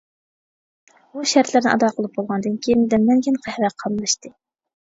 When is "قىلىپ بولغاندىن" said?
1.97-2.57